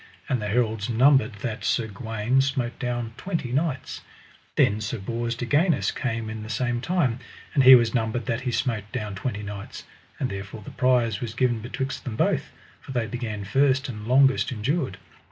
And 0.27 0.41
the 0.41 0.47
heralds 0.47 0.89
numbered 0.89 1.33
that 1.43 1.63
Sir 1.63 1.85
Gawaine 1.85 2.41
smote 2.41 2.79
down 2.79 3.13
twenty 3.17 3.51
knights. 3.51 4.01
Then 4.55 4.81
Sir 4.81 4.97
Bors 4.97 5.35
de 5.35 5.45
Ganis 5.45 5.91
came 5.91 6.27
in 6.27 6.41
the 6.41 6.49
same 6.49 6.81
time, 6.81 7.19
and 7.53 7.61
he 7.63 7.75
was 7.75 7.93
numbered 7.93 8.25
that 8.25 8.41
he 8.41 8.51
smote 8.51 8.91
down 8.91 9.13
twenty 9.13 9.43
knights; 9.43 9.83
and 10.19 10.31
therefore 10.31 10.63
the 10.63 10.71
prize 10.71 11.21
was 11.21 11.35
given 11.35 11.59
betwixt 11.59 12.03
them 12.03 12.15
both, 12.15 12.51
for 12.79 12.93
they 12.93 13.05
began 13.05 13.43
first 13.45 13.89
and 13.89 14.07
longest 14.07 14.51
endured. 14.51 14.97